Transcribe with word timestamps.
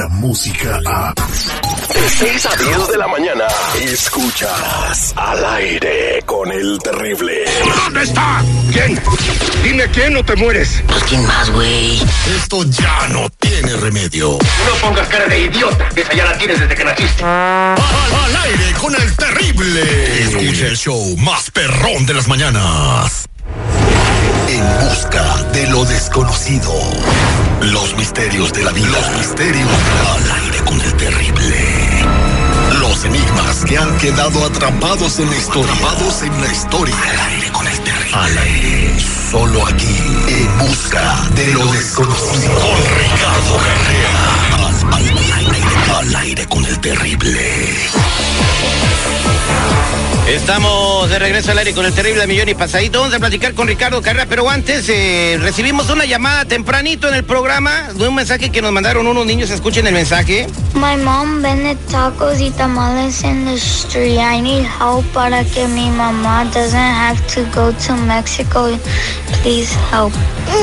la 0.00 0.08
música 0.08 0.80
a... 0.86 1.12
De 1.12 2.08
6 2.08 2.46
a 2.46 2.56
10 2.56 2.88
de 2.88 2.96
la 2.96 3.06
mañana, 3.06 3.44
escuchas 3.82 5.12
al 5.14 5.44
aire 5.56 6.22
con 6.24 6.50
el 6.50 6.78
terrible. 6.82 7.44
¿Dónde 7.84 8.02
está? 8.04 8.42
¿Quién? 8.72 8.98
Dime 9.62 9.86
quién 9.88 10.16
o 10.16 10.24
te 10.24 10.36
mueres. 10.36 10.82
Pues 10.86 11.04
quién 11.04 11.26
más, 11.26 11.50
güey. 11.50 12.00
Esto 12.34 12.64
ya 12.64 13.08
no 13.08 13.28
tiene 13.38 13.76
remedio. 13.76 14.38
No 14.40 14.74
pongas 14.80 15.06
cara 15.08 15.26
de 15.26 15.40
idiota, 15.40 15.88
que 15.90 16.00
esa 16.00 16.14
ya 16.14 16.24
la 16.24 16.38
tienes 16.38 16.60
desde 16.60 16.74
que 16.74 16.84
naciste. 16.84 17.22
Al, 17.22 17.76
al 18.24 18.36
aire 18.44 18.72
con 18.80 18.94
el 18.94 19.16
terrible. 19.16 20.22
Escucha 20.22 20.66
el 20.66 20.76
show 20.78 21.16
más 21.18 21.50
perrón 21.50 22.06
de 22.06 22.14
las 22.14 22.26
mañanas. 22.26 23.28
En 24.50 24.88
busca 24.88 25.44
de 25.52 25.64
lo 25.68 25.84
desconocido. 25.84 26.72
Los 27.60 27.94
misterios 27.96 28.52
de 28.52 28.64
la 28.64 28.72
vida. 28.72 28.88
Los 28.88 29.18
misterios 29.18 29.68
al 30.16 30.30
aire 30.42 30.58
con 30.64 30.80
el 30.80 30.92
terrible. 30.94 32.04
Los 32.80 33.04
enigmas 33.04 33.64
que 33.64 33.78
han 33.78 33.96
quedado 33.98 34.44
atrapados 34.44 35.20
en 35.20 35.30
la 35.30 35.36
historia. 35.36 35.72
Atrapados 35.72 36.22
en 36.22 36.40
la 36.40 36.50
historia. 36.50 36.96
Al 36.96 37.20
aire 37.32 37.52
con 37.52 37.68
el 37.68 37.78
terrible. 37.78 38.14
Al 38.16 38.38
aire. 38.38 38.96
Solo 39.30 39.66
aquí. 39.68 39.96
En 40.26 40.58
busca 40.58 41.28
de 41.36 41.46
lo 41.52 41.64
desconocido. 41.66 42.52
Con 42.52 42.76
Ricardo 42.98 43.56
Carrera. 43.56 44.14
Al, 44.56 44.94
al 44.94 45.32
aire, 45.36 45.60
al 45.96 46.16
aire 46.16 46.46
con 46.48 46.64
el 46.64 46.80
terrible. 46.80 47.90
Estamos 50.28 51.08
de 51.10 51.18
regreso 51.18 51.50
al 51.50 51.58
aire 51.58 51.74
con 51.74 51.84
el 51.84 51.92
terrible 51.92 52.26
millón 52.26 52.48
y 52.48 52.54
pasadito. 52.54 53.00
Vamos 53.00 53.14
a 53.14 53.18
platicar 53.18 53.54
con 53.54 53.66
Ricardo 53.66 54.00
Carrera, 54.00 54.26
pero 54.28 54.48
antes 54.48 54.88
eh, 54.88 55.38
recibimos 55.40 55.90
una 55.90 56.04
llamada 56.04 56.44
tempranito 56.44 57.08
en 57.08 57.14
el 57.14 57.24
programa 57.24 57.88
de 57.94 58.06
un 58.06 58.14
mensaje 58.14 58.50
que 58.50 58.62
nos 58.62 58.72
mandaron 58.72 59.06
unos 59.06 59.26
niños. 59.26 59.50
Escuchen 59.50 59.86
el 59.86 59.94
mensaje. 59.94 60.46
My 60.74 60.96
mom 61.02 61.42
vende 61.42 61.74
tacos 61.90 62.40
y 62.40 62.50
tamales 62.50 63.22
in 63.24 63.44
the 63.44 63.54
street. 63.54 64.18
I 64.18 64.40
need 64.40 64.64
help 64.64 65.04
para 65.12 65.44
que 65.44 65.66
mi 65.66 65.90
mamá 65.90 66.44
doesn't 66.52 66.74
have 66.74 67.20
to 67.34 67.42
go 67.54 67.72
to 67.86 67.96
Mexico. 67.96 68.68
Please 69.42 69.74
help. 69.90 70.12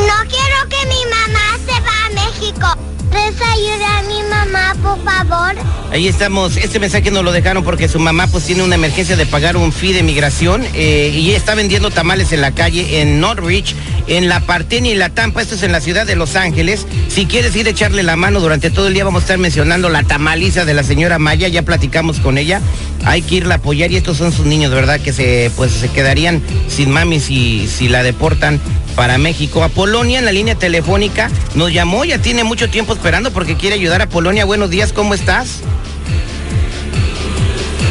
No 0.07 0.29
quiero 0.29 0.69
que 0.69 0.85
mi 0.87 1.03
mamá 1.09 1.57
se 1.65 1.79
va 1.81 2.05
a 2.05 2.09
México. 2.09 2.96
¿Puedes 3.09 3.41
ayudar 3.41 3.97
a 3.97 4.03
mi 4.03 4.23
mamá, 4.23 4.75
por 4.81 5.03
favor? 5.03 5.55
Ahí 5.91 6.07
estamos. 6.07 6.57
Este 6.57 6.79
mensaje 6.79 7.11
nos 7.11 7.23
lo 7.23 7.31
dejaron 7.31 7.63
porque 7.63 7.87
su 7.87 7.99
mamá 7.99 8.27
pues 8.27 8.43
tiene 8.45 8.63
una 8.63 8.75
emergencia 8.75 9.15
de 9.15 9.25
pagar 9.25 9.55
un 9.57 9.71
fee 9.71 9.93
de 9.93 10.03
migración 10.03 10.63
eh, 10.73 11.11
y 11.13 11.31
está 11.31 11.55
vendiendo 11.55 11.89
tamales 11.91 12.31
en 12.33 12.41
la 12.41 12.51
calle 12.51 13.01
en 13.01 13.19
Norwich, 13.19 13.73
en 14.07 14.27
la 14.27 14.41
Partenia 14.41 14.91
y 14.91 14.95
la 14.95 15.09
Tampa. 15.09 15.41
Esto 15.41 15.55
es 15.55 15.63
en 15.63 15.71
la 15.71 15.79
ciudad 15.79 16.05
de 16.05 16.15
Los 16.15 16.35
Ángeles. 16.35 16.85
Si 17.07 17.25
quieres 17.25 17.55
ir 17.55 17.67
a 17.67 17.69
echarle 17.69 18.03
la 18.03 18.15
mano 18.15 18.39
durante 18.39 18.69
todo 18.69 18.87
el 18.87 18.93
día, 18.93 19.05
vamos 19.05 19.21
a 19.21 19.25
estar 19.25 19.37
mencionando 19.37 19.89
la 19.89 20.03
tamaliza 20.03 20.65
de 20.65 20.73
la 20.73 20.83
señora 20.83 21.19
Maya. 21.19 21.47
Ya 21.47 21.61
platicamos 21.61 22.19
con 22.19 22.37
ella. 22.37 22.61
Hay 23.07 23.21
que 23.21 23.35
irla 23.35 23.55
a 23.55 23.57
apoyar 23.59 23.89
y 23.91 23.95
estos 23.95 24.17
son 24.17 24.33
sus 24.33 24.45
niños, 24.45 24.71
¿verdad? 24.71 24.99
Que 24.99 25.13
se 25.13 25.49
pues 25.55 25.71
se 25.71 25.87
quedarían 25.89 26.41
sin 26.67 26.91
mami 26.91 27.21
si, 27.21 27.65
si 27.67 27.87
la 27.87 28.03
deportan 28.03 28.59
para 28.97 29.17
México. 29.17 29.63
A 29.63 29.69
Polonia 29.69 30.19
en 30.19 30.25
la 30.25 30.33
línea 30.33 30.55
telefónica 30.55 31.31
nos 31.55 31.71
llamó, 31.71 32.03
ya 32.03 32.17
tiene 32.21 32.43
mucho 32.43 32.69
tiempo 32.69 32.91
esperando 32.93 33.31
porque 33.31 33.55
quiere 33.55 33.75
ayudar 33.75 34.01
a 34.01 34.09
Polonia. 34.09 34.43
Buenos 34.43 34.69
días, 34.69 34.91
¿cómo 34.91 35.13
estás? 35.13 35.61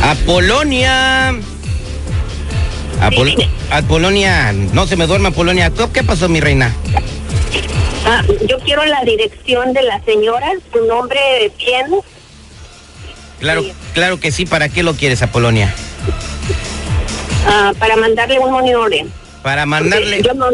A 0.03 0.15
Polonia. 0.27 1.31
A, 3.01 3.11
Pol- 3.11 3.35
a 3.71 3.83
Polonia, 3.83 4.53
no 4.53 4.87
se 4.87 4.97
me 4.97 5.07
duerma 5.07 5.31
Polonia. 5.31 5.71
¿Tú 5.71 5.91
¿Qué 5.93 6.03
pasó, 6.03 6.29
mi 6.29 6.41
reina? 6.41 6.75
Ah, 8.07 8.23
yo 8.49 8.59
quiero 8.61 8.85
la 8.85 9.03
dirección 9.05 9.73
de 9.73 9.83
la 9.83 10.03
señora, 10.05 10.47
su 10.73 10.85
nombre 10.87 11.19
bien. 11.59 11.87
Claro, 13.41 13.63
Sí. 13.63 13.73
claro 13.95 14.19
que 14.21 14.33
sí. 14.33 14.47
¿Para 14.47 14.69
qué 14.69 14.83
lo 14.83 14.95
quieres 14.95 15.23
a 15.23 15.27
Polonia? 15.29 15.75
ah, 17.47 17.73
para 17.79 17.97
mandarle 17.97 18.39
un 18.39 18.51
money 18.53 18.75
order. 18.75 19.07
Para 19.43 19.67
mandarle. 19.67 20.23
Yo 20.23 20.35
no, 20.35 20.47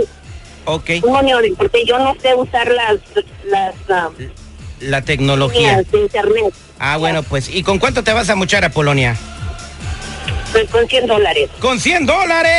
Ok, 0.65 0.91
un 1.03 1.13
money 1.13 1.33
order, 1.33 1.53
porque 1.57 1.85
yo 1.85 1.99
no 1.99 2.15
sé 2.23 2.35
usar 2.37 2.69
las 2.71 2.97
las 3.45 3.75
ah, 3.91 4.11
la 4.81 5.03
tecnología. 5.03 5.83
de 5.91 5.99
internet. 6.01 6.53
Ah, 6.79 6.97
bueno, 6.97 7.23
pues. 7.23 7.49
¿Y 7.49 7.63
con 7.63 7.79
cuánto 7.79 8.03
te 8.05 8.13
vas 8.13 8.29
a 8.31 8.35
muchar 8.37 8.65
a 8.65 8.71
Polonia? 8.71 9.17
Pues 10.53 10.69
con 10.71 10.87
100 10.87 11.07
dólares. 11.07 11.49
¡Con 11.61 11.81
100 11.81 12.07
dólares! 12.07 12.53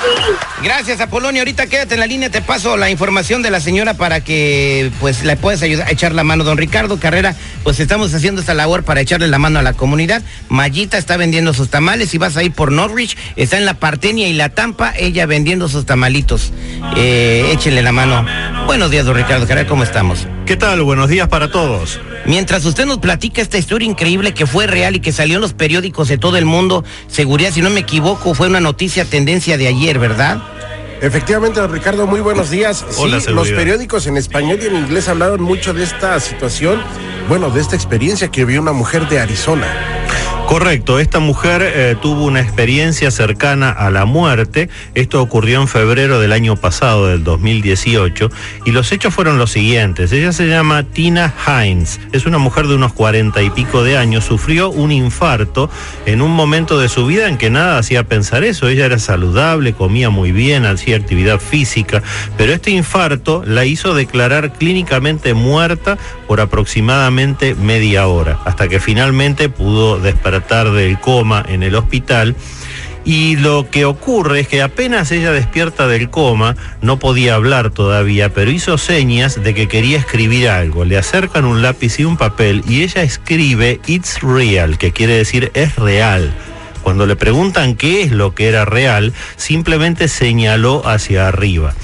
Sí. 0.00 0.32
Gracias, 0.62 1.00
Apolonio. 1.00 1.42
Ahorita 1.42 1.66
quédate 1.66 1.94
en 1.94 2.00
la 2.00 2.06
línea, 2.06 2.30
te 2.30 2.40
paso 2.40 2.76
la 2.76 2.88
información 2.88 3.42
de 3.42 3.50
la 3.50 3.60
señora 3.60 3.94
para 3.94 4.22
que 4.22 4.90
pues 5.00 5.24
le 5.24 5.36
puedas 5.36 5.62
ayudar 5.62 5.88
a 5.88 5.90
echar 5.90 6.12
la 6.12 6.24
mano. 6.24 6.44
Don 6.44 6.56
Ricardo 6.56 6.98
Carrera, 6.98 7.34
pues 7.64 7.80
estamos 7.80 8.14
haciendo 8.14 8.40
esta 8.40 8.54
labor 8.54 8.84
para 8.84 9.00
echarle 9.00 9.28
la 9.28 9.38
mano 9.38 9.58
a 9.58 9.62
la 9.62 9.72
comunidad. 9.72 10.22
Mayita 10.48 10.96
está 10.96 11.16
vendiendo 11.16 11.52
sus 11.52 11.68
tamales 11.68 12.14
y 12.14 12.18
vas 12.18 12.36
a 12.36 12.42
ir 12.42 12.52
por 12.52 12.72
Norwich, 12.72 13.16
está 13.36 13.58
en 13.58 13.66
la 13.66 13.74
Partenia 13.74 14.28
y 14.28 14.32
la 14.32 14.48
Tampa, 14.48 14.94
ella 14.96 15.26
vendiendo 15.26 15.68
sus 15.68 15.84
tamalitos. 15.86 16.52
Eh, 16.96 17.50
échenle 17.52 17.82
la 17.82 17.92
mano. 17.92 18.24
Buenos 18.66 18.90
días, 18.90 19.04
don 19.04 19.16
Ricardo 19.16 19.46
Carrera, 19.46 19.68
¿cómo 19.68 19.82
estamos? 19.82 20.26
¿Qué 20.46 20.58
tal? 20.58 20.82
Buenos 20.82 21.08
días 21.08 21.26
para 21.28 21.50
todos. 21.50 21.98
Mientras 22.26 22.66
usted 22.66 22.84
nos 22.84 22.98
platica 22.98 23.40
esta 23.40 23.56
historia 23.56 23.88
increíble 23.88 24.34
que 24.34 24.46
fue 24.46 24.66
real 24.66 24.94
y 24.94 25.00
que 25.00 25.10
salió 25.10 25.36
en 25.36 25.40
los 25.40 25.54
periódicos 25.54 26.08
de 26.08 26.18
todo 26.18 26.36
el 26.36 26.44
mundo, 26.44 26.84
seguridad, 27.06 27.50
si 27.50 27.62
no 27.62 27.70
me 27.70 27.80
equivoco, 27.80 28.34
fue 28.34 28.48
una 28.48 28.60
noticia 28.60 29.06
tendencia 29.06 29.56
de 29.56 29.68
ayer, 29.68 29.98
¿verdad? 29.98 30.42
Efectivamente, 31.00 31.60
don 31.60 31.72
Ricardo, 31.72 32.06
muy 32.06 32.20
buenos 32.20 32.50
días. 32.50 32.84
Hola, 32.98 33.20
sí, 33.20 33.30
los 33.30 33.48
periódicos 33.52 34.06
en 34.06 34.18
español 34.18 34.58
y 34.62 34.66
en 34.66 34.76
inglés 34.76 35.08
hablaron 35.08 35.40
mucho 35.40 35.72
de 35.72 35.82
esta 35.82 36.20
situación, 36.20 36.82
bueno, 37.26 37.48
de 37.48 37.62
esta 37.62 37.74
experiencia 37.74 38.28
que 38.28 38.44
vio 38.44 38.60
una 38.60 38.72
mujer 38.72 39.08
de 39.08 39.20
Arizona. 39.20 39.66
Correcto, 40.46 40.98
esta 41.00 41.20
mujer 41.20 41.62
eh, 41.62 41.96
tuvo 42.00 42.26
una 42.26 42.40
experiencia 42.40 43.10
cercana 43.10 43.70
a 43.70 43.90
la 43.90 44.04
muerte. 44.04 44.68
Esto 44.94 45.22
ocurrió 45.22 45.60
en 45.60 45.68
febrero 45.68 46.20
del 46.20 46.32
año 46.32 46.54
pasado, 46.54 47.06
del 47.06 47.24
2018, 47.24 48.30
y 48.66 48.70
los 48.70 48.92
hechos 48.92 49.14
fueron 49.14 49.38
los 49.38 49.50
siguientes. 49.50 50.12
Ella 50.12 50.32
se 50.32 50.46
llama 50.46 50.82
Tina 50.82 51.34
Hines, 51.46 51.98
es 52.12 52.26
una 52.26 52.38
mujer 52.38 52.66
de 52.66 52.74
unos 52.74 52.92
cuarenta 52.92 53.42
y 53.42 53.50
pico 53.50 53.82
de 53.82 53.96
años, 53.96 54.24
sufrió 54.24 54.68
un 54.70 54.92
infarto 54.92 55.70
en 56.04 56.20
un 56.20 56.30
momento 56.30 56.78
de 56.78 56.90
su 56.90 57.06
vida 57.06 57.28
en 57.28 57.38
que 57.38 57.48
nada 57.48 57.78
hacía 57.78 58.04
pensar 58.04 58.44
eso. 58.44 58.68
Ella 58.68 58.84
era 58.84 58.98
saludable, 58.98 59.72
comía 59.72 60.10
muy 60.10 60.30
bien, 60.30 60.66
hacía 60.66 60.96
actividad 60.96 61.40
física, 61.40 62.02
pero 62.36 62.52
este 62.52 62.70
infarto 62.70 63.42
la 63.46 63.64
hizo 63.64 63.94
declarar 63.94 64.52
clínicamente 64.52 65.32
muerta 65.32 65.96
por 66.28 66.40
aproximadamente 66.40 67.54
media 67.54 68.06
hora, 68.06 68.38
hasta 68.44 68.68
que 68.68 68.78
finalmente 68.78 69.48
pudo 69.48 69.98
despertar 69.98 70.33
del 70.40 70.98
coma 71.00 71.44
en 71.48 71.62
el 71.62 71.74
hospital. 71.74 72.34
Y 73.04 73.36
lo 73.36 73.68
que 73.70 73.84
ocurre 73.84 74.40
es 74.40 74.48
que 74.48 74.62
apenas 74.62 75.12
ella 75.12 75.30
despierta 75.30 75.86
del 75.86 76.08
coma, 76.08 76.56
no 76.80 76.98
podía 76.98 77.34
hablar 77.34 77.70
todavía, 77.70 78.32
pero 78.32 78.50
hizo 78.50 78.78
señas 78.78 79.42
de 79.42 79.52
que 79.52 79.68
quería 79.68 79.98
escribir 79.98 80.48
algo. 80.48 80.86
Le 80.86 80.96
acercan 80.96 81.44
un 81.44 81.60
lápiz 81.60 82.00
y 82.00 82.04
un 82.04 82.16
papel 82.16 82.62
y 82.66 82.82
ella 82.82 83.02
escribe 83.02 83.80
It's 83.86 84.22
real, 84.22 84.78
que 84.78 84.92
quiere 84.92 85.14
decir 85.14 85.50
es 85.54 85.76
real. 85.76 86.32
Cuando 86.82 87.06
le 87.06 87.16
preguntan 87.16 87.76
qué 87.76 88.02
es 88.02 88.12
lo 88.12 88.34
que 88.34 88.48
era 88.48 88.64
real, 88.64 89.12
simplemente 89.36 90.08
señaló 90.08 90.86
hacia 90.86 91.28
arriba. 91.28 91.74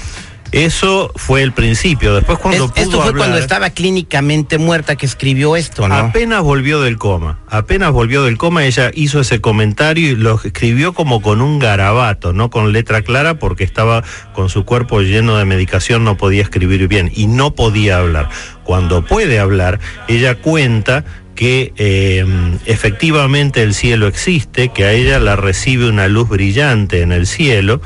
Eso 0.51 1.11
fue 1.15 1.43
el 1.43 1.53
principio. 1.53 2.13
Después 2.13 2.37
cuando 2.39 2.65
Es- 2.65 2.71
pudo 2.71 2.83
esto 2.83 3.01
fue 3.01 3.13
cuando 3.13 3.37
estaba 3.37 3.69
clínicamente 3.69 4.57
muerta 4.57 4.95
que 4.95 5.05
escribió 5.05 5.55
esto, 5.55 5.87
¿no? 5.87 5.95
Apenas 5.95 6.41
volvió 6.41 6.81
del 6.81 6.97
coma, 6.97 7.39
apenas 7.47 7.91
volvió 7.91 8.23
del 8.23 8.37
coma, 8.37 8.65
ella 8.65 8.91
hizo 8.93 9.21
ese 9.21 9.39
comentario 9.39 10.09
y 10.11 10.15
lo 10.15 10.39
escribió 10.43 10.93
como 10.93 11.21
con 11.21 11.41
un 11.41 11.59
garabato, 11.59 12.33
no 12.33 12.49
con 12.49 12.73
letra 12.73 13.01
clara, 13.01 13.35
porque 13.39 13.63
estaba 13.63 14.03
con 14.33 14.49
su 14.49 14.65
cuerpo 14.65 15.01
lleno 15.01 15.37
de 15.37 15.45
medicación, 15.45 16.03
no 16.03 16.17
podía 16.17 16.41
escribir 16.43 16.87
bien 16.87 17.11
y 17.15 17.27
no 17.27 17.55
podía 17.55 17.97
hablar. 17.97 18.29
Cuando 18.63 19.05
puede 19.05 19.39
hablar, 19.39 19.79
ella 20.07 20.35
cuenta 20.35 21.05
que 21.35 21.73
eh, 21.77 22.25
efectivamente 22.65 23.63
el 23.63 23.73
cielo 23.73 24.07
existe, 24.07 24.69
que 24.69 24.83
a 24.85 24.91
ella 24.91 25.19
la 25.19 25.35
recibe 25.35 25.87
una 25.87 26.07
luz 26.07 26.27
brillante 26.29 27.01
en 27.01 27.11
el 27.11 27.25
cielo, 27.25 27.81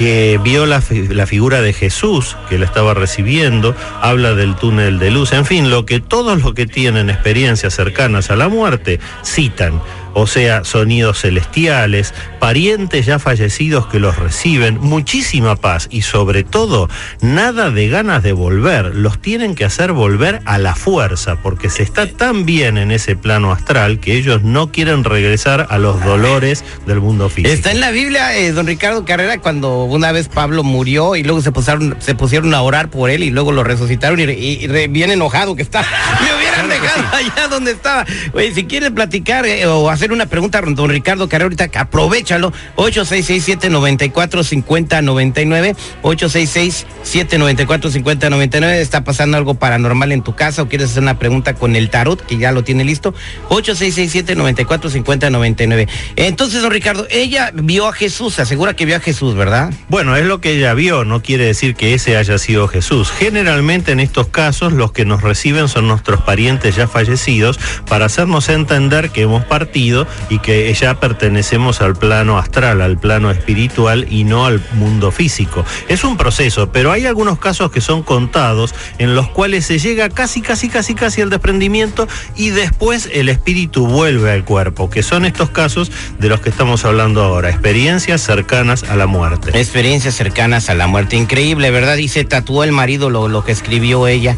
que 0.00 0.40
vio 0.42 0.64
la, 0.64 0.82
la 1.10 1.26
figura 1.26 1.60
de 1.60 1.74
Jesús 1.74 2.34
que 2.48 2.56
la 2.56 2.64
estaba 2.64 2.94
recibiendo, 2.94 3.76
habla 4.00 4.32
del 4.32 4.56
túnel 4.56 4.98
de 4.98 5.10
luz, 5.10 5.34
en 5.34 5.44
fin, 5.44 5.68
lo 5.68 5.84
que 5.84 6.00
todos 6.00 6.42
los 6.42 6.54
que 6.54 6.64
tienen 6.64 7.10
experiencias 7.10 7.74
cercanas 7.74 8.30
a 8.30 8.36
la 8.36 8.48
muerte 8.48 8.98
citan, 9.22 9.82
o 10.14 10.26
sea, 10.26 10.64
sonidos 10.64 11.20
celestiales, 11.20 12.14
parientes 12.38 13.06
ya 13.06 13.18
fallecidos 13.18 13.86
que 13.86 13.98
los 14.00 14.16
reciben, 14.16 14.78
muchísima 14.80 15.56
paz 15.56 15.88
y 15.90 16.02
sobre 16.02 16.44
todo 16.44 16.88
nada 17.20 17.70
de 17.70 17.88
ganas 17.88 18.22
de 18.22 18.32
volver, 18.32 18.94
los 18.94 19.20
tienen 19.20 19.54
que 19.54 19.64
hacer 19.64 19.92
volver 19.92 20.40
a 20.44 20.58
la 20.58 20.74
fuerza, 20.74 21.36
porque 21.42 21.70
se 21.70 21.82
está 21.82 22.06
tan 22.06 22.46
bien 22.46 22.78
en 22.78 22.90
ese 22.90 23.16
plano 23.16 23.52
astral 23.52 24.00
que 24.00 24.14
ellos 24.16 24.42
no 24.42 24.72
quieren 24.72 25.04
regresar 25.04 25.66
a 25.70 25.78
los 25.78 26.02
dolores 26.04 26.64
del 26.86 27.00
mundo 27.00 27.28
físico. 27.28 27.52
Está 27.52 27.70
en 27.72 27.80
la 27.80 27.90
Biblia, 27.90 28.36
eh, 28.36 28.52
don 28.52 28.66
Ricardo 28.66 29.04
Carrera, 29.04 29.38
cuando 29.38 29.84
una 29.84 30.12
vez 30.12 30.28
Pablo 30.28 30.62
murió 30.62 31.16
y 31.16 31.22
luego 31.22 31.40
se 31.42 31.52
pusieron, 31.52 31.96
se 32.00 32.14
pusieron 32.14 32.54
a 32.54 32.62
orar 32.62 32.90
por 32.90 33.10
él 33.10 33.22
y 33.22 33.30
luego 33.30 33.52
lo 33.52 33.64
resucitaron 33.64 34.20
y, 34.20 34.24
y- 34.24 34.88
bien 34.88 35.10
enojado 35.10 35.56
que 35.56 35.62
está. 35.62 35.84
Han 36.60 36.68
dejado 36.68 37.16
allá 37.16 37.48
donde 37.48 37.70
estaba. 37.72 38.06
Oye, 38.32 38.54
si 38.54 38.64
quieres 38.64 38.90
platicar 38.90 39.44
eh, 39.46 39.66
o 39.66 39.90
hacer 39.90 40.12
una 40.12 40.26
pregunta, 40.26 40.60
don 40.60 40.90
Ricardo 40.90 41.28
Carrera, 41.28 41.46
ahorita 41.46 41.68
aprovechalo. 41.80 42.52
8667-945099. 42.76 45.74
866-794-5099. 46.02 48.74
Está 48.74 49.02
pasando 49.04 49.36
algo 49.36 49.54
paranormal 49.54 50.10
en 50.12 50.22
tu 50.22 50.34
casa 50.34 50.62
o 50.62 50.68
quieres 50.68 50.90
hacer 50.90 51.02
una 51.02 51.18
pregunta 51.18 51.54
con 51.54 51.74
el 51.76 51.90
tarot, 51.90 52.24
que 52.24 52.38
ya 52.38 52.52
lo 52.52 52.64
tiene 52.64 52.84
listo. 52.84 53.14
8667-945099. 53.48 55.88
Entonces, 56.16 56.62
don 56.62 56.70
Ricardo, 56.70 57.06
ella 57.10 57.50
vio 57.54 57.86
a 57.86 57.92
Jesús, 57.92 58.34
se 58.34 58.42
asegura 58.42 58.74
que 58.74 58.84
vio 58.86 58.96
a 58.96 59.00
Jesús, 59.00 59.34
¿verdad? 59.34 59.72
Bueno, 59.88 60.16
es 60.16 60.26
lo 60.26 60.40
que 60.40 60.52
ella 60.52 60.74
vio, 60.74 61.04
no 61.04 61.22
quiere 61.22 61.46
decir 61.46 61.74
que 61.74 61.94
ese 61.94 62.16
haya 62.16 62.38
sido 62.38 62.68
Jesús. 62.68 63.10
Generalmente 63.10 63.90
en 63.92 64.00
estos 64.00 64.28
casos 64.28 64.72
los 64.72 64.92
que 64.92 65.04
nos 65.04 65.22
reciben 65.22 65.68
son 65.68 65.88
nuestros 65.88 66.22
parientes 66.22 66.49
ya 66.58 66.88
fallecidos 66.88 67.58
para 67.88 68.06
hacernos 68.06 68.48
entender 68.48 69.10
que 69.10 69.22
hemos 69.22 69.44
partido 69.44 70.06
y 70.28 70.38
que 70.40 70.72
ya 70.74 70.98
pertenecemos 70.98 71.80
al 71.80 71.94
plano 71.94 72.38
astral, 72.38 72.80
al 72.80 72.98
plano 72.98 73.30
espiritual 73.30 74.06
y 74.10 74.24
no 74.24 74.46
al 74.46 74.60
mundo 74.72 75.12
físico. 75.12 75.64
Es 75.88 76.04
un 76.04 76.16
proceso, 76.16 76.72
pero 76.72 76.92
hay 76.92 77.06
algunos 77.06 77.38
casos 77.38 77.70
que 77.70 77.80
son 77.80 78.02
contados 78.02 78.74
en 78.98 79.14
los 79.14 79.28
cuales 79.28 79.66
se 79.66 79.78
llega 79.78 80.08
casi, 80.08 80.42
casi, 80.42 80.68
casi, 80.68 80.94
casi 80.94 81.20
al 81.20 81.30
desprendimiento 81.30 82.08
y 82.36 82.50
después 82.50 83.08
el 83.12 83.28
espíritu 83.28 83.86
vuelve 83.86 84.32
al 84.32 84.44
cuerpo, 84.44 84.90
que 84.90 85.02
son 85.02 85.24
estos 85.24 85.50
casos 85.50 85.92
de 86.18 86.28
los 86.28 86.40
que 86.40 86.50
estamos 86.50 86.84
hablando 86.84 87.22
ahora, 87.22 87.50
experiencias 87.50 88.20
cercanas 88.20 88.82
a 88.84 88.96
la 88.96 89.06
muerte. 89.06 89.58
Experiencias 89.58 90.14
cercanas 90.14 90.70
a 90.70 90.74
la 90.74 90.86
muerte, 90.86 91.16
increíble, 91.16 91.70
¿verdad? 91.70 91.96
Y 91.96 92.08
se 92.08 92.24
tatuó 92.24 92.64
el 92.64 92.72
marido 92.72 93.10
lo, 93.10 93.28
lo 93.28 93.44
que 93.44 93.52
escribió 93.52 94.06
ella. 94.06 94.36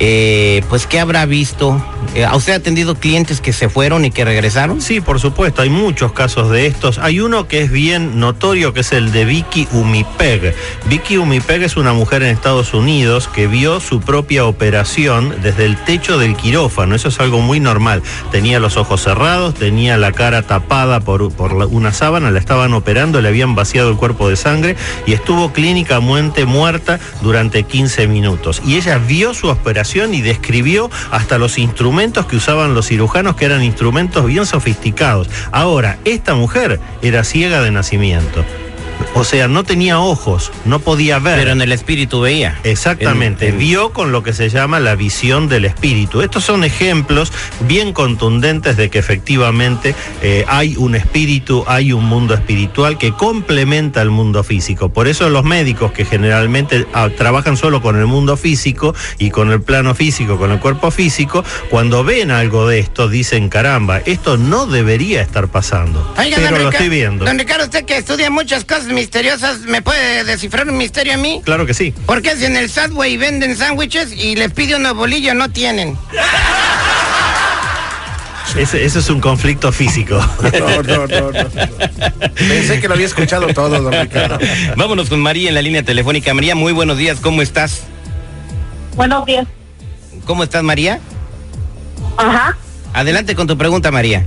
Eh, 0.00 0.62
pues 0.68 0.86
¿qué 0.86 1.00
habrá 1.00 1.26
visto? 1.26 1.82
Eh, 2.14 2.24
¿A 2.24 2.36
usted 2.36 2.52
ha 2.52 2.56
atendido 2.56 2.94
clientes 2.94 3.40
que 3.40 3.52
se 3.52 3.68
fueron 3.68 4.04
y 4.04 4.10
que 4.10 4.24
regresaron? 4.24 4.80
Sí, 4.80 5.00
por 5.00 5.18
supuesto, 5.18 5.62
hay 5.62 5.70
muchos 5.70 6.12
casos 6.12 6.50
de 6.50 6.66
estos. 6.66 6.98
Hay 6.98 7.20
uno 7.20 7.48
que 7.48 7.62
es 7.62 7.70
bien 7.70 8.20
notorio, 8.20 8.72
que 8.72 8.80
es 8.80 8.92
el 8.92 9.10
de 9.10 9.24
Vicky 9.24 9.66
Umipeg. 9.72 10.54
Vicky 10.86 11.16
Umipeg 11.16 11.62
es 11.62 11.76
una 11.76 11.92
mujer 11.92 12.22
en 12.22 12.28
Estados 12.28 12.74
Unidos 12.74 13.28
que 13.28 13.46
vio 13.46 13.80
su 13.80 14.00
propia 14.00 14.46
operación 14.46 15.34
desde 15.42 15.64
el 15.64 15.76
techo 15.84 16.18
del 16.18 16.36
quirófano. 16.36 16.94
Eso 16.94 17.08
es 17.08 17.18
algo 17.18 17.40
muy 17.40 17.58
normal. 17.58 18.02
Tenía 18.30 18.60
los 18.60 18.76
ojos 18.76 19.02
cerrados, 19.02 19.54
tenía 19.54 19.96
la 19.96 20.12
cara 20.12 20.42
tapada 20.42 21.00
por, 21.00 21.32
por 21.32 21.52
una 21.54 21.92
sábana, 21.92 22.30
la 22.30 22.38
estaban 22.38 22.72
operando, 22.72 23.20
le 23.20 23.28
habían 23.28 23.54
vaciado 23.54 23.90
el 23.90 23.96
cuerpo 23.96 24.28
de 24.28 24.36
sangre 24.36 24.76
y 25.06 25.12
estuvo 25.12 25.52
clínicamente 25.52 26.44
muerta 26.44 27.00
durante 27.20 27.64
15 27.64 28.06
minutos. 28.06 28.62
Y 28.64 28.76
ella 28.76 28.98
vio 28.98 29.34
su 29.34 29.48
operación 29.48 29.87
y 29.96 30.20
describió 30.20 30.90
hasta 31.10 31.38
los 31.38 31.58
instrumentos 31.58 32.26
que 32.26 32.36
usaban 32.36 32.74
los 32.74 32.88
cirujanos, 32.88 33.36
que 33.36 33.46
eran 33.46 33.62
instrumentos 33.62 34.26
bien 34.26 34.44
sofisticados. 34.44 35.28
Ahora, 35.50 35.98
esta 36.04 36.34
mujer 36.34 36.78
era 37.00 37.24
ciega 37.24 37.62
de 37.62 37.70
nacimiento. 37.70 38.44
O 39.14 39.24
sea, 39.24 39.48
no 39.48 39.64
tenía 39.64 40.00
ojos, 40.00 40.52
no 40.64 40.78
podía 40.80 41.18
ver. 41.18 41.38
Pero 41.38 41.52
en 41.52 41.60
el 41.60 41.72
espíritu 41.72 42.20
veía. 42.20 42.58
Exactamente, 42.64 43.50
vio 43.50 43.92
con 43.92 44.12
lo 44.12 44.22
que 44.22 44.32
se 44.32 44.48
llama 44.48 44.80
la 44.80 44.94
visión 44.94 45.48
del 45.48 45.64
espíritu. 45.64 46.22
Estos 46.22 46.44
son 46.44 46.64
ejemplos 46.64 47.32
bien 47.60 47.92
contundentes 47.92 48.76
de 48.76 48.90
que 48.90 48.98
efectivamente 48.98 49.94
eh, 50.22 50.44
hay 50.48 50.76
un 50.76 50.94
espíritu, 50.94 51.64
hay 51.66 51.92
un 51.92 52.04
mundo 52.04 52.34
espiritual 52.34 52.98
que 52.98 53.12
complementa 53.12 54.02
el 54.02 54.10
mundo 54.10 54.44
físico. 54.44 54.88
Por 54.90 55.08
eso 55.08 55.28
los 55.28 55.44
médicos 55.44 55.92
que 55.92 56.04
generalmente 56.04 56.86
ah, 56.92 57.08
trabajan 57.16 57.56
solo 57.56 57.82
con 57.82 57.96
el 57.96 58.06
mundo 58.06 58.36
físico 58.36 58.94
y 59.18 59.30
con 59.30 59.50
el 59.50 59.62
plano 59.62 59.94
físico, 59.94 60.38
con 60.38 60.52
el 60.52 60.60
cuerpo 60.60 60.90
físico, 60.90 61.44
cuando 61.70 62.04
ven 62.04 62.30
algo 62.30 62.68
de 62.68 62.78
esto 62.78 63.08
dicen, 63.08 63.48
caramba, 63.48 64.00
esto 64.04 64.36
no 64.36 64.66
debería 64.66 65.22
estar 65.22 65.48
pasando. 65.48 66.14
pero 66.14 66.58
lo 66.58 66.70
estoy 66.70 66.88
viendo. 66.88 67.24
Don 67.24 67.38
Ricardo, 67.38 67.64
usted 67.64 67.84
que 67.84 67.96
estudia 67.96 68.30
muchas 68.30 68.64
cosas 68.64 68.86
misteriosas, 68.98 69.60
¿me 69.60 69.80
puede 69.80 70.24
descifrar 70.24 70.68
un 70.68 70.76
misterio 70.76 71.14
a 71.14 71.16
mí? 71.16 71.40
Claro 71.44 71.66
que 71.66 71.74
sí. 71.74 71.94
Porque 72.04 72.36
si 72.36 72.46
en 72.46 72.56
el 72.56 72.68
Subway 72.68 73.16
venden 73.16 73.56
sándwiches 73.56 74.12
y 74.12 74.34
les 74.34 74.52
pide 74.52 74.74
un 74.74 74.96
bolillo, 74.96 75.34
no 75.34 75.50
tienen. 75.50 75.96
Ese, 78.56 78.84
es 78.84 79.08
un 79.08 79.20
conflicto 79.20 79.70
físico. 79.70 80.18
No, 80.58 80.82
no, 80.82 81.06
no, 81.06 81.30
no, 81.30 81.48
Pensé 82.34 82.80
que 82.80 82.88
lo 82.88 82.94
había 82.94 83.06
escuchado 83.06 83.46
todo, 83.48 83.80
don 83.80 83.92
Ricardo. 83.92 84.38
Vámonos 84.76 85.08
con 85.08 85.20
María 85.20 85.48
en 85.48 85.54
la 85.54 85.62
línea 85.62 85.84
telefónica. 85.84 86.34
María, 86.34 86.56
muy 86.56 86.72
buenos 86.72 86.98
días, 86.98 87.20
¿cómo 87.20 87.42
estás? 87.42 87.82
Buenos 88.96 89.24
días. 89.26 89.46
¿Cómo 90.24 90.42
estás, 90.42 90.64
María? 90.64 90.98
Ajá. 92.16 92.56
Adelante 92.94 93.36
con 93.36 93.46
tu 93.46 93.56
pregunta, 93.56 93.92
María 93.92 94.26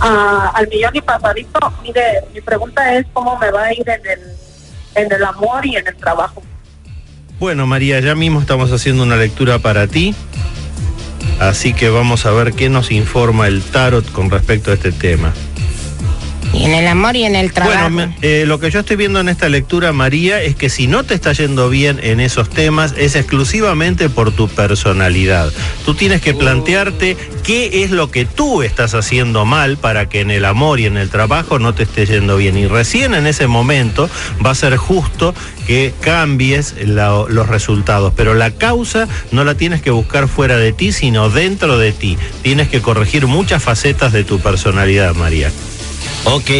al 0.00 0.68
millón 0.68 0.94
y 0.94 1.00
pasadito, 1.00 1.72
mire, 1.82 2.24
mi 2.34 2.40
pregunta 2.40 2.94
es 2.94 3.06
cómo 3.12 3.38
me 3.38 3.50
va 3.50 3.64
a 3.64 3.72
ir 3.72 3.88
en 3.88 4.06
el, 4.06 4.20
en 4.94 5.12
el 5.12 5.24
amor 5.24 5.64
y 5.64 5.76
en 5.76 5.86
el 5.86 5.96
trabajo. 5.96 6.42
Bueno, 7.38 7.66
María, 7.66 8.00
ya 8.00 8.14
mismo 8.14 8.40
estamos 8.40 8.72
haciendo 8.72 9.02
una 9.02 9.16
lectura 9.16 9.58
para 9.58 9.86
ti. 9.86 10.14
Así 11.38 11.74
que 11.74 11.90
vamos 11.90 12.24
a 12.24 12.30
ver 12.30 12.54
qué 12.54 12.70
nos 12.70 12.90
informa 12.90 13.46
el 13.46 13.62
tarot 13.62 14.10
con 14.12 14.30
respecto 14.30 14.70
a 14.70 14.74
este 14.74 14.90
tema. 14.90 15.34
En 16.60 16.74
el 16.74 16.86
amor 16.86 17.16
y 17.16 17.24
en 17.24 17.36
el 17.36 17.52
trabajo. 17.52 17.90
Bueno, 17.90 18.14
eh, 18.22 18.44
lo 18.46 18.58
que 18.58 18.70
yo 18.70 18.80
estoy 18.80 18.96
viendo 18.96 19.20
en 19.20 19.28
esta 19.28 19.48
lectura, 19.48 19.92
María, 19.92 20.42
es 20.42 20.56
que 20.56 20.70
si 20.70 20.86
no 20.86 21.04
te 21.04 21.14
está 21.14 21.32
yendo 21.32 21.68
bien 21.68 22.00
en 22.02 22.20
esos 22.20 22.48
temas, 22.50 22.94
es 22.96 23.14
exclusivamente 23.14 24.08
por 24.08 24.32
tu 24.32 24.48
personalidad. 24.48 25.52
Tú 25.84 25.94
tienes 25.94 26.20
que 26.20 26.34
plantearte 26.34 27.16
qué 27.44 27.84
es 27.84 27.90
lo 27.90 28.10
que 28.10 28.24
tú 28.24 28.62
estás 28.62 28.94
haciendo 28.94 29.44
mal 29.44 29.76
para 29.76 30.08
que 30.08 30.20
en 30.20 30.30
el 30.30 30.44
amor 30.44 30.80
y 30.80 30.86
en 30.86 30.96
el 30.96 31.10
trabajo 31.10 31.58
no 31.58 31.74
te 31.74 31.84
esté 31.84 32.06
yendo 32.06 32.36
bien. 32.36 32.56
Y 32.56 32.66
recién 32.66 33.14
en 33.14 33.26
ese 33.26 33.46
momento 33.46 34.08
va 34.44 34.50
a 34.50 34.54
ser 34.54 34.76
justo 34.76 35.34
que 35.66 35.92
cambies 36.00 36.74
los 36.86 37.48
resultados. 37.48 38.12
Pero 38.16 38.34
la 38.34 38.50
causa 38.52 39.08
no 39.30 39.44
la 39.44 39.56
tienes 39.56 39.82
que 39.82 39.90
buscar 39.90 40.28
fuera 40.28 40.56
de 40.56 40.72
ti, 40.72 40.92
sino 40.92 41.28
dentro 41.30 41.78
de 41.78 41.92
ti. 41.92 42.16
Tienes 42.42 42.68
que 42.68 42.80
corregir 42.80 43.26
muchas 43.26 43.62
facetas 43.62 44.12
de 44.12 44.24
tu 44.24 44.40
personalidad, 44.40 45.14
María. 45.14 45.50
Ok, 46.26 46.50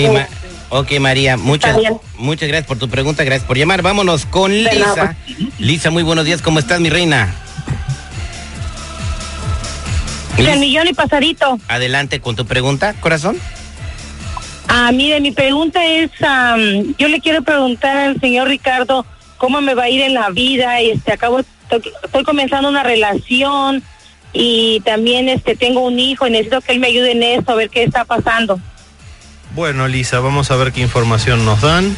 ok 0.70 0.92
María, 1.00 1.36
muchas, 1.36 1.76
muchas 2.16 2.48
gracias 2.48 2.66
por 2.66 2.78
tu 2.78 2.88
pregunta, 2.88 3.24
gracias 3.24 3.46
por 3.46 3.58
llamar. 3.58 3.82
Vámonos 3.82 4.24
con 4.26 4.52
Lisa. 4.52 5.16
Lisa, 5.58 5.90
muy 5.90 6.02
buenos 6.02 6.24
días, 6.24 6.40
¿cómo 6.40 6.58
estás, 6.58 6.80
mi 6.80 6.88
reina? 6.88 7.34
El 10.38 10.60
millón 10.60 10.86
y 10.86 10.92
pasadito. 10.92 11.58
Adelante 11.66 12.20
con 12.20 12.36
tu 12.36 12.46
pregunta, 12.46 12.94
corazón. 13.00 13.38
Ah, 14.68 14.92
mire, 14.92 15.20
mi 15.20 15.32
pregunta 15.32 15.84
es, 15.84 16.10
yo 16.98 17.08
le 17.08 17.20
quiero 17.20 17.42
preguntar 17.42 17.96
al 17.96 18.20
señor 18.20 18.48
Ricardo 18.48 19.04
cómo 19.36 19.60
me 19.60 19.74
va 19.74 19.84
a 19.84 19.88
ir 19.88 20.02
en 20.02 20.14
la 20.14 20.30
vida. 20.30 20.80
Este, 20.80 21.12
acabo, 21.12 21.40
estoy, 21.40 21.92
estoy 22.04 22.22
comenzando 22.22 22.68
una 22.68 22.82
relación 22.82 23.82
y 24.32 24.80
también 24.84 25.28
este 25.28 25.56
tengo 25.56 25.80
un 25.80 25.98
hijo 25.98 26.26
y 26.26 26.30
necesito 26.30 26.60
que 26.60 26.72
él 26.72 26.80
me 26.80 26.88
ayude 26.88 27.12
en 27.12 27.22
eso, 27.22 27.50
a 27.50 27.54
ver 27.54 27.70
qué 27.70 27.82
está 27.82 28.04
pasando. 28.04 28.60
Bueno, 29.56 29.88
Lisa, 29.88 30.20
vamos 30.20 30.50
a 30.50 30.56
ver 30.56 30.70
qué 30.70 30.82
información 30.82 31.46
nos 31.46 31.62
dan. 31.62 31.96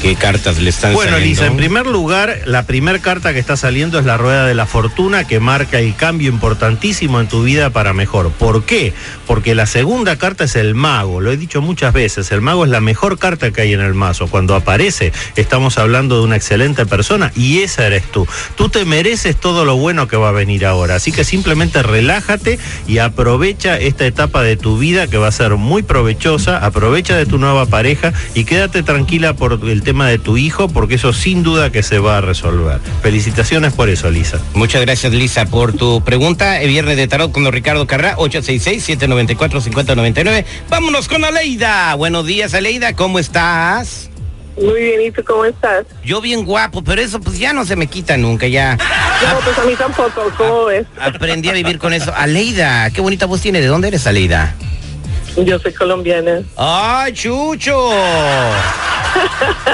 ¿Qué 0.00 0.14
cartas 0.14 0.58
le 0.58 0.70
están 0.70 0.94
bueno, 0.94 1.12
saliendo? 1.12 1.28
Lisa, 1.28 1.46
en 1.46 1.58
primer 1.58 1.84
lugar, 1.86 2.40
la 2.46 2.62
primera 2.62 2.98
carta 3.00 3.34
que 3.34 3.38
está 3.38 3.58
saliendo 3.58 3.98
es 3.98 4.06
la 4.06 4.16
rueda 4.16 4.46
de 4.46 4.54
la 4.54 4.64
fortuna 4.64 5.26
que 5.26 5.40
marca 5.40 5.78
el 5.78 5.94
cambio 5.94 6.30
importantísimo 6.30 7.20
en 7.20 7.28
tu 7.28 7.42
vida 7.42 7.68
para 7.68 7.92
mejor. 7.92 8.30
¿Por 8.30 8.64
qué? 8.64 8.94
Porque 9.26 9.54
la 9.54 9.66
segunda 9.66 10.16
carta 10.16 10.44
es 10.44 10.56
el 10.56 10.74
mago. 10.74 11.20
Lo 11.20 11.30
he 11.30 11.36
dicho 11.36 11.60
muchas 11.60 11.92
veces, 11.92 12.32
el 12.32 12.40
mago 12.40 12.64
es 12.64 12.70
la 12.70 12.80
mejor 12.80 13.18
carta 13.18 13.50
que 13.50 13.60
hay 13.60 13.74
en 13.74 13.80
el 13.80 13.92
mazo. 13.92 14.26
Cuando 14.28 14.54
aparece, 14.54 15.12
estamos 15.36 15.76
hablando 15.76 16.16
de 16.16 16.24
una 16.24 16.36
excelente 16.36 16.86
persona 16.86 17.30
y 17.36 17.58
esa 17.58 17.86
eres 17.86 18.04
tú. 18.10 18.26
Tú 18.56 18.70
te 18.70 18.86
mereces 18.86 19.36
todo 19.36 19.66
lo 19.66 19.76
bueno 19.76 20.08
que 20.08 20.16
va 20.16 20.30
a 20.30 20.32
venir 20.32 20.64
ahora. 20.64 20.94
Así 20.94 21.12
que 21.12 21.24
simplemente 21.24 21.82
relájate 21.82 22.58
y 22.88 22.98
aprovecha 22.98 23.78
esta 23.78 24.06
etapa 24.06 24.42
de 24.42 24.56
tu 24.56 24.78
vida 24.78 25.08
que 25.08 25.18
va 25.18 25.28
a 25.28 25.32
ser 25.32 25.56
muy 25.56 25.82
provechosa. 25.82 26.64
Aprovecha 26.64 27.18
de 27.18 27.26
tu 27.26 27.36
nueva 27.36 27.66
pareja 27.66 28.14
y 28.32 28.44
quédate 28.44 28.82
tranquila 28.82 29.36
por 29.36 29.60
el 29.68 29.82
tema 29.82 29.89
tema 29.90 30.08
de 30.08 30.18
tu 30.18 30.36
hijo, 30.36 30.68
porque 30.68 30.94
eso 30.94 31.12
sin 31.12 31.42
duda 31.42 31.72
que 31.72 31.82
se 31.82 31.98
va 31.98 32.18
a 32.18 32.20
resolver. 32.20 32.78
Felicitaciones 33.02 33.72
por 33.72 33.88
eso, 33.88 34.08
Lisa. 34.08 34.38
Muchas 34.54 34.82
gracias, 34.82 35.12
Lisa, 35.12 35.46
por 35.46 35.72
tu 35.72 36.00
pregunta. 36.04 36.60
El 36.60 36.68
viernes 36.68 36.96
de 36.96 37.08
tarot 37.08 37.32
con 37.32 37.50
Ricardo 37.50 37.88
Carrá, 37.88 38.14
866-794-5099. 38.18 40.44
Vámonos 40.68 41.08
con 41.08 41.24
Aleida. 41.24 41.92
Buenos 41.96 42.24
días, 42.24 42.54
Aleida, 42.54 42.94
¿cómo 42.94 43.18
estás? 43.18 44.10
Muy 44.62 44.80
bien, 44.80 45.00
¿y 45.00 45.10
tú 45.10 45.24
cómo 45.24 45.44
estás? 45.44 45.86
Yo 46.04 46.20
bien 46.20 46.44
guapo, 46.44 46.84
pero 46.84 47.02
eso 47.02 47.20
pues 47.20 47.40
ya 47.40 47.52
no 47.52 47.64
se 47.64 47.74
me 47.74 47.88
quita 47.88 48.16
nunca, 48.16 48.46
ya. 48.46 48.76
No, 48.76 49.40
pues 49.44 49.58
a 49.58 49.64
mí 49.64 49.74
tampoco, 49.74 50.30
¿cómo 50.38 50.66
ves? 50.66 50.86
Aprendí 51.00 51.48
a 51.48 51.52
vivir 51.52 51.80
con 51.80 51.92
eso. 51.92 52.14
Aleida, 52.16 52.90
qué 52.90 53.00
bonita 53.00 53.26
voz 53.26 53.40
tiene. 53.40 53.60
¿De 53.60 53.66
dónde 53.66 53.88
eres, 53.88 54.06
Aleida? 54.06 54.54
Yo 55.36 55.58
soy 55.58 55.72
colombiana. 55.72 56.42
¡Ay, 56.56 57.12
Chucho! 57.12 57.90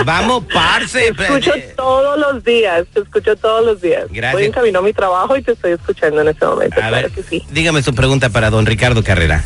Vamos, 0.04 0.44
parce. 0.52 1.12
Te 1.12 1.22
escucho 1.22 1.52
todos 1.76 2.18
los 2.18 2.44
días, 2.44 2.86
te 2.92 3.00
escucho 3.00 3.36
todos 3.36 3.64
los 3.64 3.80
días. 3.80 4.06
Gracias. 4.10 4.32
Voy 4.32 4.44
en 4.44 4.52
camino 4.52 4.78
a 4.78 4.82
mi 4.82 4.92
trabajo 4.92 5.36
y 5.36 5.42
te 5.42 5.52
estoy 5.52 5.72
escuchando 5.72 6.20
en 6.20 6.28
este 6.28 6.46
momento. 6.46 6.76
A 6.76 6.88
claro 6.88 6.96
ver, 6.96 7.10
que 7.10 7.22
sí. 7.22 7.42
dígame 7.50 7.82
su 7.82 7.94
pregunta 7.94 8.30
para 8.30 8.50
don 8.50 8.66
Ricardo 8.66 9.02
Carrera. 9.02 9.44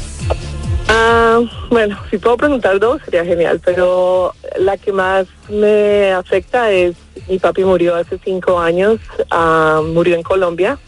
Ah, 0.88 1.40
bueno, 1.70 1.97
si 2.11 2.18
puedo 2.18 2.37
preguntar 2.37 2.80
dos 2.80 3.00
sería 3.04 3.25
genial, 3.25 3.61
pero 3.64 4.35
la 4.59 4.76
que 4.76 4.92
más 4.92 5.26
me 5.49 6.12
afecta 6.12 6.70
es 6.73 6.97
mi 7.28 7.38
papi 7.38 7.64
murió 7.64 7.94
hace 7.94 8.18
cinco 8.25 8.59
años, 8.59 8.99
ah, 9.30 9.80
murió 9.85 10.16
en 10.16 10.23
Colombia. 10.23 10.78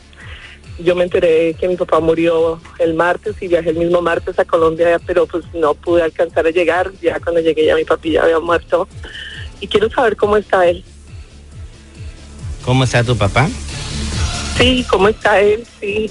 Yo 0.85 0.95
me 0.97 1.05
enteré 1.05 1.55
que 1.55 1.69
mi 1.69 1.77
papá 1.77 2.01
murió 2.01 2.61
el 2.79 2.95
martes 2.95 3.37
y 3.41 3.49
viajé 3.49 3.71
el 3.71 3.77
mismo 3.77 4.03
martes 4.03 4.39
a 4.39 4.45
Colombia, 4.45 4.99
pero 5.07 5.27
pues 5.27 5.45
no 5.55 5.75
pude 5.75 6.03
alcanzar 6.03 6.47
a 6.47 6.51
llegar. 6.51 6.91
Ya 7.01 7.21
cuando 7.21 7.41
llegué 7.41 7.67
ya 7.67 7.77
mi 7.77 7.85
papi 7.85 8.13
ya 8.13 8.23
había 8.23 8.41
muerto. 8.41 8.89
Y 9.61 9.69
quiero 9.69 9.89
saber 9.91 10.17
cómo 10.17 10.37
está 10.37 10.67
él. 10.67 10.85
¿Cómo 12.65 12.85
está 12.85 13.05
tu 13.05 13.17
papá? 13.17 13.49
Sí, 14.57 14.85
cómo 14.89 15.09
está 15.09 15.41
él, 15.41 15.65
sí. 15.81 16.11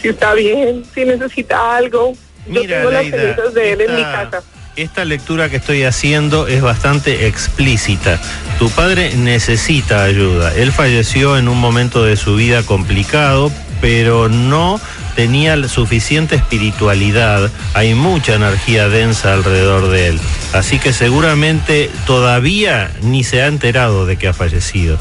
Si 0.00 0.08
está 0.08 0.34
bien, 0.34 0.84
si 0.94 1.04
necesita 1.04 1.76
algo. 1.76 2.14
Yo 2.46 2.60
Mira, 2.60 2.78
tengo 2.78 2.90
las 2.90 3.06
cenizas 3.06 3.54
de 3.54 3.72
él 3.72 3.80
en 3.82 3.96
mi 3.96 4.02
casa. 4.02 4.42
Esta 4.76 5.04
lectura 5.04 5.48
que 5.48 5.56
estoy 5.56 5.84
haciendo 5.84 6.48
es 6.48 6.60
bastante 6.60 7.26
explícita. 7.26 8.20
Tu 8.58 8.68
padre 8.70 9.14
necesita 9.14 10.02
ayuda. 10.02 10.52
Él 10.54 10.72
falleció 10.72 11.38
en 11.38 11.48
un 11.48 11.58
momento 11.58 12.04
de 12.04 12.16
su 12.16 12.34
vida 12.34 12.64
complicado, 12.64 13.52
pero 13.84 14.30
no 14.30 14.80
tenía 15.14 15.68
suficiente 15.68 16.36
espiritualidad. 16.36 17.50
Hay 17.74 17.94
mucha 17.94 18.34
energía 18.34 18.88
densa 18.88 19.34
alrededor 19.34 19.90
de 19.90 20.08
él. 20.08 20.20
Así 20.54 20.78
que 20.78 20.94
seguramente 20.94 21.90
todavía 22.06 22.90
ni 23.02 23.24
se 23.24 23.42
ha 23.42 23.46
enterado 23.46 24.06
de 24.06 24.16
que 24.16 24.26
ha 24.26 24.32
fallecido. 24.32 24.98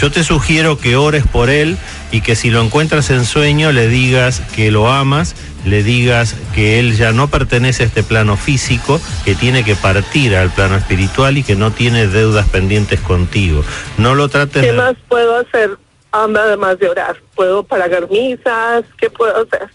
Yo 0.00 0.10
te 0.10 0.24
sugiero 0.24 0.78
que 0.78 0.96
ores 0.96 1.24
por 1.24 1.48
él 1.48 1.78
y 2.10 2.22
que 2.22 2.34
si 2.34 2.50
lo 2.50 2.60
encuentras 2.60 3.08
en 3.10 3.24
sueño 3.24 3.70
le 3.70 3.86
digas 3.86 4.42
que 4.56 4.72
lo 4.72 4.92
amas, 4.92 5.36
le 5.64 5.84
digas 5.84 6.34
que 6.56 6.80
él 6.80 6.96
ya 6.96 7.12
no 7.12 7.28
pertenece 7.28 7.84
a 7.84 7.86
este 7.86 8.02
plano 8.02 8.36
físico, 8.36 9.00
que 9.24 9.36
tiene 9.36 9.62
que 9.62 9.76
partir 9.76 10.34
al 10.34 10.50
plano 10.50 10.76
espiritual 10.76 11.38
y 11.38 11.44
que 11.44 11.54
no 11.54 11.70
tiene 11.70 12.08
deudas 12.08 12.48
pendientes 12.48 12.98
contigo. 12.98 13.62
No 13.96 14.16
lo 14.16 14.28
trates 14.28 14.64
¿Qué 14.64 14.72
más 14.72 14.96
puedo 15.08 15.38
hacer 15.38 15.78
además 16.14 16.78
de 16.78 16.88
orar? 16.88 17.16
¿Puedo 17.34 17.62
pagar 17.64 18.08
misas? 18.10 18.84
¿Qué 18.98 19.10
puedo 19.10 19.34
hacer? 19.42 19.68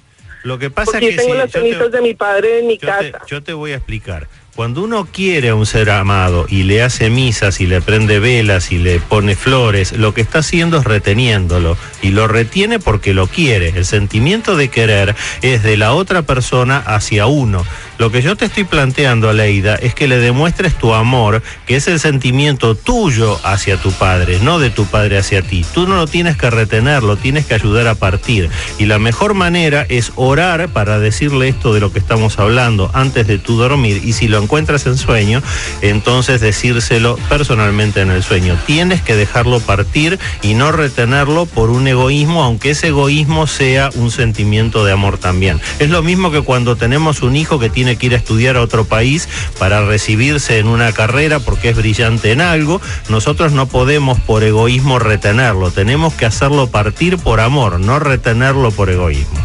Lo 0.44 0.58
que 0.58 0.70
pasa 0.70 0.92
Porque 0.94 1.10
es 1.10 1.16
que 1.16 1.22
tengo 1.22 1.34
si- 1.34 1.38
las 1.38 1.52
te- 1.52 1.60
cenizas 1.60 1.92
de 1.92 2.02
mi 2.02 2.14
padre 2.14 2.60
en 2.60 2.68
mi 2.68 2.78
yo 2.78 2.88
te, 2.98 3.12
casa. 3.12 3.26
yo 3.28 3.44
te 3.44 3.54
voy 3.54 3.74
a 3.74 3.76
explicar. 3.76 4.28
Cuando 4.56 4.82
uno 4.84 5.08
quiere 5.10 5.50
a 5.50 5.56
un 5.56 5.66
ser 5.66 5.90
amado 5.90 6.46
y 6.50 6.64
le 6.64 6.82
hace 6.84 7.10
misas 7.10 7.62
y 7.62 7.68
le 7.68 7.82
prende 7.82 8.20
velas 8.20 8.74
y 8.74 8.78
le 8.78 9.00
pone 9.00 9.36
flores, 9.38 9.94
lo 9.94 10.14
que 10.14 10.20
está 10.20 10.40
haciendo 10.40 10.80
es 10.80 10.84
reteniéndolo. 10.84 11.78
Y 12.02 12.10
lo 12.10 12.28
retiene 12.28 12.78
porque 12.80 13.14
lo 13.14 13.28
quiere. 13.28 13.70
El 13.70 13.86
sentimiento 13.86 14.58
de 14.58 14.68
querer 14.70 15.16
es 15.42 15.64
de 15.64 15.78
la 15.78 15.94
otra 15.94 16.24
persona 16.24 16.78
hacia 16.80 17.26
uno. 17.26 17.66
Lo 18.00 18.12
que 18.12 18.22
yo 18.22 18.38
te 18.38 18.46
estoy 18.46 18.64
planteando, 18.64 19.34
Leida, 19.34 19.76
es 19.76 19.94
que 19.94 20.08
le 20.08 20.20
demuestres 20.20 20.74
tu 20.74 20.94
amor, 20.94 21.44
que 21.68 21.76
es 21.76 21.90
el 21.90 22.00
sentimiento 22.00 22.74
tuyo 22.74 23.38
hacia 23.44 23.76
tu 23.76 23.92
padre, 23.92 24.40
no 24.42 24.58
de 24.58 24.70
tu 24.70 24.86
padre 24.86 25.18
hacia 25.18 25.42
ti. 25.42 25.66
Tú 25.74 25.86
no 25.86 25.98
lo 25.98 26.08
tienes 26.08 26.38
que 26.38 26.50
retener, 26.50 27.04
lo 27.04 27.18
tienes 27.18 27.46
que 27.46 27.56
ayudar 27.56 27.90
a 27.90 27.96
partir. 27.96 28.50
Y 28.78 28.86
la 28.86 29.00
mejor 29.00 29.34
manera 29.34 29.86
es 29.90 30.14
orar 30.16 30.70
para 30.70 30.98
decirle 30.98 31.50
esto 31.50 31.74
de 31.74 31.82
lo 31.82 31.92
que 31.92 32.00
estamos 32.00 32.40
hablando 32.40 32.90
antes 32.94 33.28
de 33.28 33.38
tu 33.38 33.58
dormir. 33.58 34.00
Y 34.02 34.14
si 34.14 34.30
lo 34.30 34.42
encuentras 34.42 34.86
en 34.86 34.98
sueño, 34.98 35.44
entonces 35.82 36.40
decírselo 36.40 37.18
personalmente 37.28 38.00
en 38.00 38.12
el 38.12 38.24
sueño. 38.24 38.58
Tienes 38.66 39.02
que 39.02 39.18
dejarlo 39.18 39.60
partir 39.60 40.18
y 40.42 40.54
no 40.54 40.72
retenerlo 40.72 41.48
por 41.48 41.70
un 41.70 41.86
egoísmo, 41.86 42.46
aunque 42.46 42.70
ese 42.70 42.88
egoísmo 42.88 43.46
sea 43.46 43.90
un 43.96 44.10
sentimiento 44.10 44.86
de 44.86 44.94
amor 44.94 45.18
también. 45.18 45.60
Es 45.80 45.90
lo 45.90 46.02
mismo 46.02 46.32
que 46.32 46.44
cuando 46.44 46.78
tenemos 46.78 47.24
un 47.24 47.36
hijo 47.36 47.60
que 47.60 47.70
tiene 47.70 47.89
que 47.98 48.08
ir 48.08 48.14
a 48.14 48.18
estudiar 48.18 48.58
a 48.58 48.62
otro 48.62 48.86
país 48.86 49.28
para 49.58 49.86
recibirse 49.86 50.60
en 50.60 50.68
una 50.68 50.92
carrera 50.92 51.40
porque 51.40 51.70
es 51.70 51.76
brillante 51.76 52.32
en 52.32 52.42
algo, 52.42 52.82
nosotros 53.10 53.52
no 53.52 53.68
podemos 53.68 54.20
por 54.20 54.44
egoísmo 54.44 55.00
retenerlo, 55.00 55.72
tenemos 55.72 56.14
que 56.14 56.26
hacerlo 56.26 56.68
partir 56.68 57.18
por 57.18 57.40
amor, 57.40 57.80
no 57.80 58.00
retenerlo 58.00 58.72
por 58.72 58.90
egoísmo. 58.90 59.40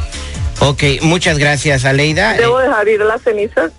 Ok, 0.61 0.83
muchas 1.03 1.39
gracias, 1.39 1.85
Aleida. 1.85 2.35
¿Debo 2.35 2.59
dejar 2.59 2.89
ir 2.89 3.01
las 3.01 3.23
cenizas? 3.23 3.73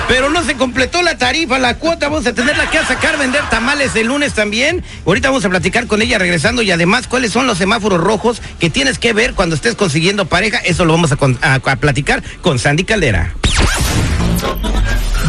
Pero 0.06 0.30
no 0.30 0.42
se 0.42 0.54
completó 0.54 1.02
la 1.02 1.18
tarifa, 1.18 1.58
la 1.58 1.74
cuota. 1.74 2.08
Vamos 2.08 2.26
a 2.26 2.32
tenerla 2.32 2.70
que 2.70 2.78
a 2.78 2.86
sacar, 2.86 3.18
vender 3.18 3.42
tamales 3.50 3.94
el 3.94 4.06
lunes 4.06 4.32
también. 4.34 4.82
Ahorita 5.06 5.28
vamos 5.28 5.44
a 5.44 5.50
platicar 5.50 5.86
con 5.86 6.00
ella 6.00 6.18
regresando 6.18 6.62
y 6.62 6.70
además 6.70 7.06
cuáles 7.06 7.32
son 7.32 7.46
los 7.46 7.58
semáforos 7.58 8.00
rojos 8.00 8.40
que 8.58 8.70
tienes 8.70 8.98
que 8.98 9.12
ver 9.12 9.34
cuando 9.34 9.54
estés 9.54 9.74
consiguiendo 9.74 10.26
pareja. 10.26 10.58
Eso 10.58 10.84
lo 10.84 10.92
vamos 10.94 11.12
a, 11.12 11.54
a 11.54 11.76
platicar 11.76 12.22
con 12.40 12.58
Sandy 12.58 12.84
Caldera. 12.84 13.34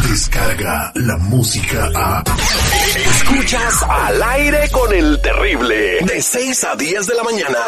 Descarga 0.08 0.92
la 0.94 1.16
música 1.18 1.90
a. 1.94 2.24
Escuchas 2.96 3.82
al 3.88 4.22
aire 4.22 4.68
con 4.70 4.92
el 4.92 5.20
terrible. 5.20 5.98
De 6.04 6.22
6 6.22 6.64
a 6.64 6.76
10 6.76 7.06
de 7.06 7.14
la 7.14 7.22
mañana. 7.22 7.58